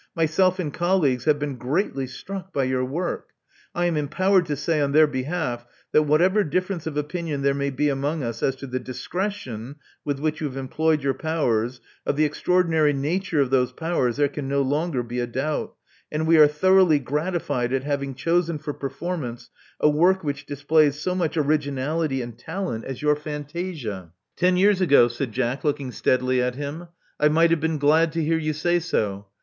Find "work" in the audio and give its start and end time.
2.83-3.27, 19.87-20.23